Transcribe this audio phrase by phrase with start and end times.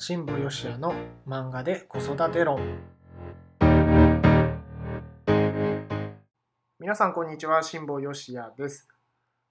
[0.00, 0.94] 新保義也の
[1.26, 2.60] 漫画で子育て論。
[6.78, 8.86] 皆さんこんにちは新保義也です。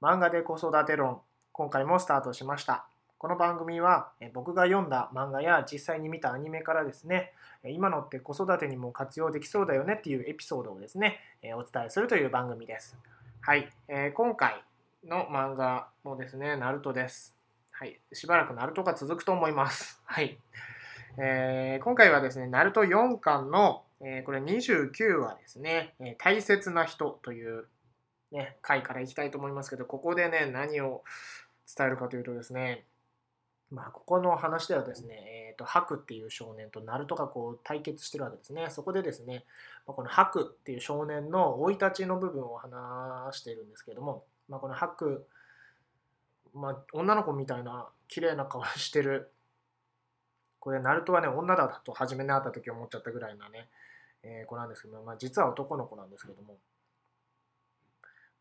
[0.02, 1.20] 漫画で子育て論
[1.52, 2.88] 今回もスタートしました。
[3.18, 7.34] この番組は僕が読んだ漫画や実際に見たアニメからですね
[7.66, 11.20] 今のって子育てにも活用できそうだよねっていうエピソードをですね
[11.58, 12.96] お伝えするという番組です。
[13.42, 14.64] はい、えー、今回
[15.06, 17.37] の漫画もですねナルトです。
[17.80, 20.02] はい、しばらくナルトが続くと思います。
[20.06, 20.40] はい。
[21.20, 27.68] えー、今回はですね、ナルト4巻の、えー、これ29話ですね、えー、大切な人という、
[28.32, 31.04] ね、回からいきたいと思いますけど、ここでね、何を
[31.72, 32.84] 伝えるかというとですね、
[33.70, 38.72] まあ、ここの話ではですね、えーと、ハクっていう少年とナルトがこう対決してるわけですね。
[38.72, 39.46] そこでですね、
[39.86, 45.28] まあ、このハクっていう少年の生い立ちの部分を話しているんですけども、まあ、このハク
[46.58, 49.32] まあ、女の子みたいな綺麗な顔してる。
[50.60, 53.70] これナルトはね女だと初めに会った時思っちゃったぐらいなね、
[54.24, 56.58] えー、子なんですけど、まあ、実は男の子なんですけども、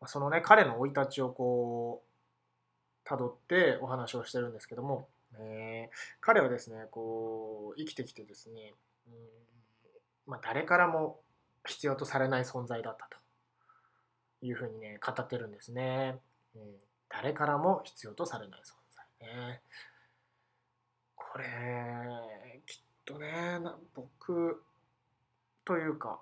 [0.00, 2.02] まあ、そのね彼の生い立ちをこ
[3.04, 5.06] う辿ってお話をしてるんですけども、
[5.38, 8.72] えー、彼はですねこう生きてきてですね、
[9.06, 9.12] うん
[10.26, 11.20] まあ、誰からも
[11.64, 13.18] 必要とされない存在だったと
[14.44, 16.16] いうふうにね語ってるんですね。
[16.56, 16.62] うん。
[17.08, 18.74] 誰からも必要とされない存
[19.20, 19.60] 在ね。
[21.14, 21.44] これ、
[22.66, 23.60] きっとね、
[23.94, 24.62] 僕
[25.64, 26.20] というか、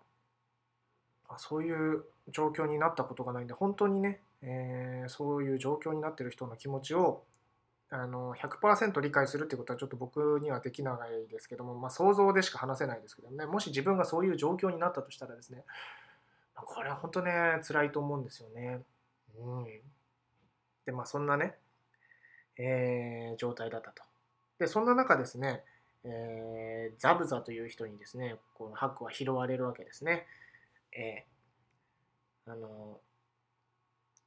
[1.37, 7.25] そういう状況になったことがないんで、本当にね、えー、そういう状況になってる人の気持ちを
[7.91, 15.65] あの100%理解するってことはちょっと僕にはできないですけども、まあ、想像でしか話せないですけどねもし自分がそういう状況になったとしたらですね
[16.57, 17.31] これは本当ね
[17.63, 18.81] 辛いと思うんですよね。
[19.39, 19.67] うん
[20.87, 21.55] で、まあ、そんなね、
[22.59, 24.03] えー、状態だったと。
[24.59, 25.65] で、そんな中ですね、
[26.05, 30.27] えー、ザブザという人にですね、このハクは拾われるわけですね。
[30.93, 33.01] えー、あの、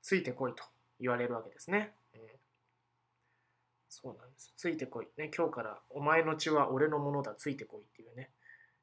[0.02, 0.64] ついてこいと
[1.00, 1.94] 言われるわけですね。
[2.14, 2.38] えー、
[3.90, 4.54] そうなんです。
[4.58, 5.08] ついてこい。
[5.18, 8.32] ね、今日からお前の血は俺のものだ、ついてこいっていうね、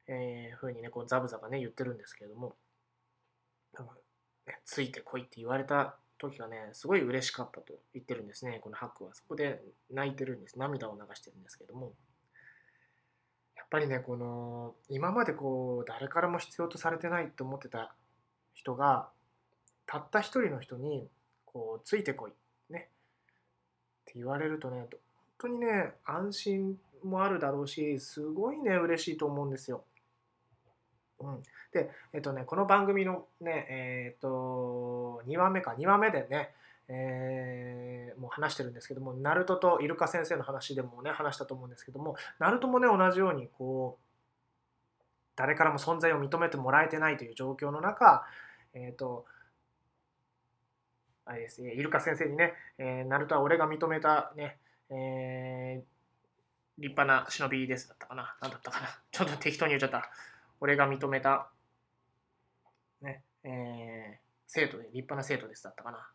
[0.07, 2.55] えー、ふうにね、こうザブザがね、言ってるんですけれども、
[4.63, 9.13] ついてこいって言われた時がね、すごい嬉しかったと言ってるんですね、このハックは。
[9.13, 9.61] そこで
[9.91, 10.57] 泣いてるんです。
[10.57, 11.93] 涙を流してるんですけども。
[13.55, 17.95] やっぱりね、この、今までこう、誰からも必要とされてないと思ってた
[18.53, 19.09] 人が、
[19.87, 21.09] たった一人の人に、
[21.45, 22.33] こう、ついてこい、
[22.69, 22.89] ね、
[24.01, 24.89] って言われるとね、本
[25.37, 29.83] 当にね、安心もあるだろうし、すごいね、嬉しいと思うんですよ。
[31.19, 36.51] うん、で、えっとね、この番組のね、えっと、2話目か、2話目でね、
[36.87, 44.05] えー、もう話してるんですけども、ナルトとイルカ先生の話でもね、話したと思うんですけども、ナルトもね、同じように、こう、
[45.35, 48.25] 誰からも存在を認めてもらえてないという状況の中、
[48.73, 49.25] えっ、と、
[51.25, 54.57] あれですね、イルカ先生にね、えー、ナルトは俺が認めたね、
[54.89, 58.35] えー、立派な忍びですだったかな。
[58.41, 58.87] 何だったかな。
[59.11, 60.09] ちょっと適当に言っちゃった。
[60.59, 61.49] 俺が認めた、
[63.01, 64.17] ね、えー、
[64.47, 66.09] 生徒で、立派な生徒ですだったかな。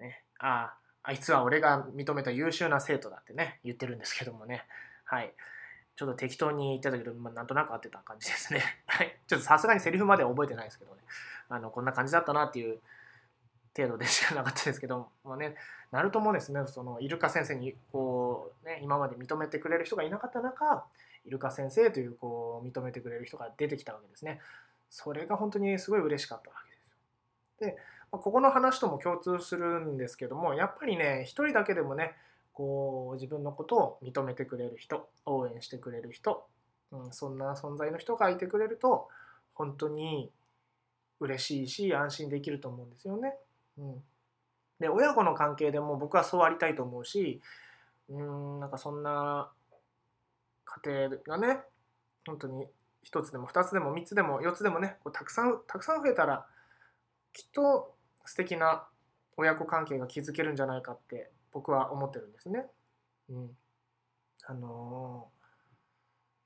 [0.00, 4.64] ね、ああ、あいつは俺が認めた優秀な生徒だってね、言ってるんですけどもね。
[5.04, 5.32] はい。
[5.94, 8.62] ちょっと適当に言ってたけど、まあ、なんとなく合ってた感じですね。
[8.86, 9.18] はい。
[9.26, 11.02] ちょっとさすがにセリフまでは覚えてないですけどね。
[11.48, 12.80] あの、こんな感じだったなっていう
[13.76, 15.54] 程度でしかなかったですけどもね、
[15.90, 20.86] ナルトもですね、そのイルカ先生にこう、ね、今まで認めてくれる人がいなかった中、
[21.24, 24.40] イルカ先生というこう認めてくれる人が出てきたわけですね。
[24.90, 26.56] それが本当にすごい嬉しかったわ
[27.60, 27.76] けです。
[27.76, 32.14] で、ここの話とも共通するんですけども、やっぱりね、一人だけでもね、
[32.52, 36.46] こう自分のことを認めてくれる人、応援してくれる人、
[36.90, 39.08] うん、そんな存在の人がいてくれると、
[39.54, 40.30] 本当に
[41.20, 43.34] 嬉しいし、安心できると思うんですよね。
[43.78, 44.02] うん、
[44.78, 47.40] で、親子の関係でも僕はそうありたいと思うし、
[48.10, 49.50] うん、なんかそんな
[50.84, 51.60] 家庭がね
[52.26, 52.66] 本当に
[53.10, 56.46] 1つでも2つでも3つでも4つでもねこうたくさんたくさん増えたら
[57.32, 58.86] きっと素敵な
[59.36, 62.66] 親子関係が築けるんじゃないかって僕は思ってるんですね。
[63.30, 63.50] うん、
[64.46, 65.28] あの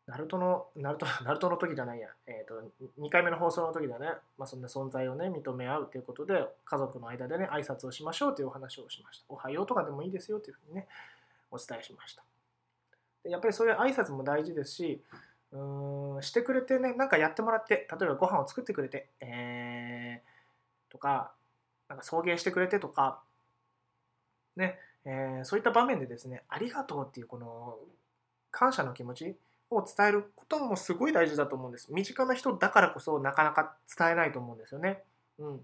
[0.09, 2.63] ー、ナルトの、ナルト、 ナルトの時じゃないや、えっ、ー、と、
[2.99, 9.27] 2回目の放送の時でね、まあ、そんな存在をね、認め合うということで、家族の間でね、挨拶をしましょうというお話をしました。
[9.29, 10.89] おはようとかでもいいですよというふうにね、
[11.51, 12.25] お伝えしました。
[13.31, 15.03] やっぱりそういう挨拶も大事ですし、
[15.53, 21.33] うーんしてくれてね、なんかやってもらって、例えばご飯を作ってくれて、えー、とか、
[21.89, 23.21] なんか送迎してくれてとか、
[24.57, 27.77] ね、えー、そういった場面でですね、ありがとうっていうこの
[28.51, 29.37] 感謝の気持ち
[29.71, 31.93] を伝えることもすごい大事だと思うんです。
[31.93, 35.03] 身近な人だからこそなかなか伝えないと思うんですよね。
[35.39, 35.63] うん。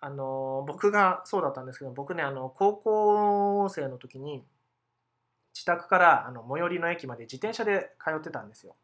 [0.00, 4.44] あの僕がそうだったんですけど僕ねあの高校生の時に
[5.54, 8.74] 自宅からあの最寄りの駅まで自転車で通ってたんですよ。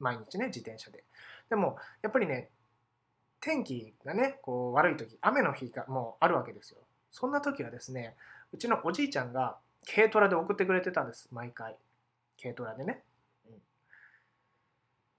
[0.00, 1.04] 毎日ね自転車で。
[1.48, 2.50] でもやっぱりね
[3.40, 6.78] 天気がねこう悪い時雨の日がもうあるわけですよ。
[7.10, 8.16] そんな時はですね
[8.52, 9.56] うちのおじいちゃんが
[9.86, 11.28] 軽トラで送ってくれてたんです。
[11.32, 11.76] 毎回。
[12.40, 13.02] 軽トラでね。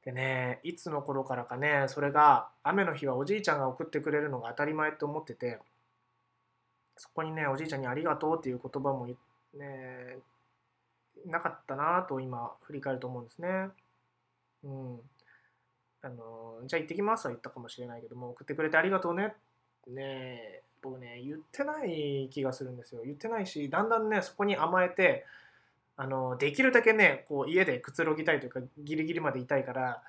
[0.03, 5.59] でね、いつの頃からかね、それが雨の日はおじいちゃんが送ってくれるのが当たり前って思ってて、
[6.95, 9.07] そこにね、おじいちゃんにありがとうっていう言葉も
[9.53, 10.17] ね、
[11.25, 13.69] なかったなと今振り返ると思うんですね。
[14.63, 14.99] うん。
[16.01, 19.33] あの、じゃあ行ってきますは言ったかもしれないけども、送ってくれてありがとうね。
[19.87, 23.01] ね僕ね、言ってない気がするんですよ。
[23.03, 25.25] 言ってないし、だんだんね、そこに甘えて、
[26.01, 30.01] あのできるだけねこう家でくつろぎたいというかギリギリまでいたいから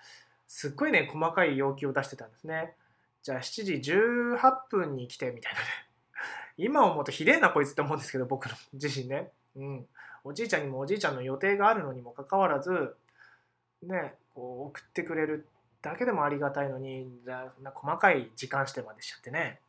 [0.47, 2.75] すっごいね細かい要求を出してたんですね
[3.25, 4.39] じゃあ7時18
[4.71, 5.65] 分に来てみたいなね
[6.57, 9.31] 今思うとひでえなこいつって思うんですけど僕の自身ね。
[9.57, 9.87] うん。
[10.25, 12.95] おじいちゃんにもおじいちゃんの予定があるのにもかかわらず
[13.83, 15.47] ねこう送ってくれる
[15.81, 19.61] だけでもありがたいのにじゃそんな細かい時間指定までしちゃってね。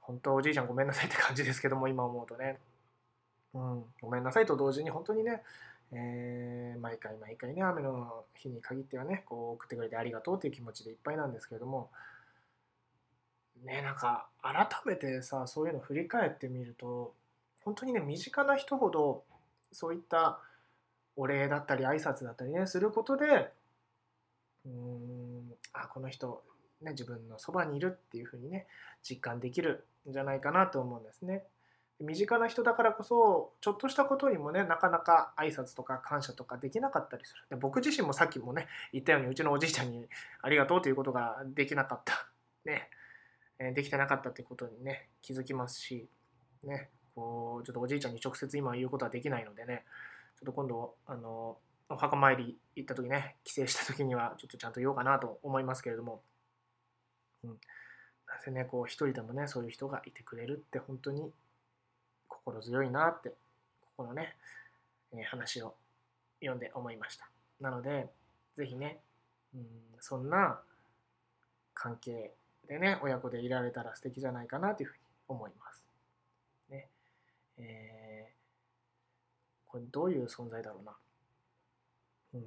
[0.00, 2.58] 本当おじいちゃんごめんなさいって感じですけども今思うとね。
[3.54, 5.42] うん、ごめんなさいと同時に本当にね、
[5.92, 11.88] えー、毎回毎回ね、雨の日に限ってはね、こう送ってくれてありがとうという気持ちでいっぱいなんですけれども、
[13.62, 17.14] ね、なんか改めてさ、そういうの振り返ってみると、
[17.64, 19.24] 本当にね、身近な人ほど
[19.72, 20.38] そういった
[21.16, 23.50] お礼だったり挨拶だったりね、することで、
[24.66, 26.42] うん、あ、この人、
[26.82, 28.66] ね、自分のそばにいるっていうふうにね、
[29.02, 31.44] 実感できるんじゃないかなと思うんですね。
[32.00, 37.42] 身近な人だからこそちょっとしたことにもねなかなか挨拶とか感謝とかできなかったりする。
[37.50, 40.06] で僕自身もさっきもね言ったようにうちのおじいちゃんに
[40.42, 42.28] ありがとうということができなかった。
[42.64, 42.90] ね。
[43.58, 46.06] できてなかったということにね気づきますし
[46.64, 49.84] ねこうちょっとおじいちゃんに直接今言うことはできないのでね
[50.36, 51.56] ちょっと今度あの
[51.88, 56.20] お墓参り行った時ね帰省した時にはちょっとちゃんと言おうかなと思いますけれども、
[57.44, 57.56] うん、な
[58.44, 61.30] ぜねこう一人でもねそういう人がいてくれるって本当に
[62.44, 63.34] 心強いなって、こ
[63.98, 64.36] このね、
[65.16, 65.74] え話を
[66.40, 67.28] 読んで思いました。
[67.60, 68.06] なので、
[68.56, 69.00] ぜひね、
[69.54, 69.66] うん、
[70.00, 70.60] そんな
[71.72, 72.34] 関係
[72.68, 75.84] でね、親子でいられたら素敵じゃないかなというふうに思います。
[76.70, 76.88] ね。
[77.58, 80.96] えー、これどういう存在だろうな。
[82.34, 82.40] うん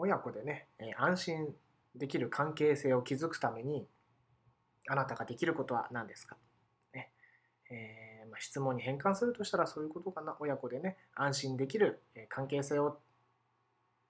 [0.00, 1.54] 親子でね、安心
[1.96, 3.88] できる関係性を築くために、
[4.88, 6.36] あなたができることは何ですか、
[6.94, 7.10] ね
[7.70, 12.00] えー、まあ、質問に変換するとしたらそういうことかな親子でね安心できる
[12.30, 12.98] 関係性を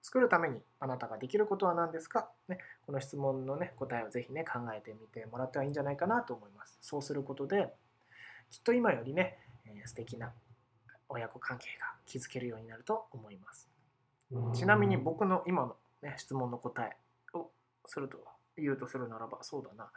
[0.01, 6.77] 作るためにあなたができることは何ですか、ね、この質問の、ね、答えをぜひね考えてみてもらってはいいんじゃないかなと思います。
[6.81, 7.73] そうすることで
[8.49, 10.31] きっと今よりね、えー、素敵な
[11.09, 13.69] 親子関係が築けるようになると思います。
[14.53, 16.95] ちなみに僕の今の、ね、質問の答え
[17.37, 17.49] を
[17.85, 18.19] すると
[18.57, 19.91] 言うとするならばそうだな。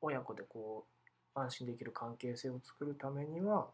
[0.00, 0.86] 親子でこ
[1.34, 3.68] う安心できる関係性を作るためには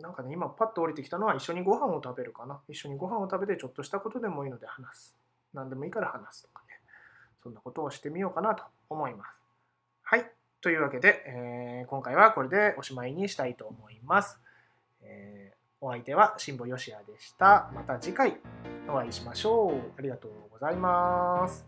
[0.00, 2.60] なんかね、今パッと降りてきたのは一緒にご飯を食べるかな。
[2.68, 5.16] 一緒にご飯を食べてちょっとしたことでもいいので話す。
[5.54, 6.80] 何でもいいから話すとかね。
[7.42, 9.30] そんなことをしてみようかなと思います。
[10.02, 10.30] はい。
[10.60, 14.38] というわけで、えー、今回はこれでおしまいにしたいと思います。
[15.02, 17.70] えー、お相手は辛坊よしやでした。
[17.74, 18.36] また次回
[18.88, 19.92] お会いしましょう。
[19.98, 21.64] ありがとうございます。